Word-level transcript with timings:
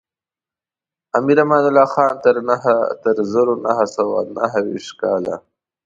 امیر 1.17 1.37
امان 1.43 1.63
الله 1.69 1.87
خان 1.93 2.13
تر 3.03 3.15
زرو 3.31 3.53
نهه 3.65 3.85
سوه 3.95 4.19
نهه 4.35 4.59
ویشتم 4.67 4.97
کاله. 5.01 5.35